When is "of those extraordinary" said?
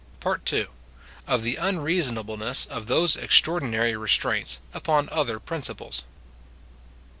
2.65-3.95